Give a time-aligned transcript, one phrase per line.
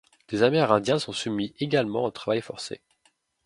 [0.29, 2.81] Des amérindiens sont soumis également au travail forcé.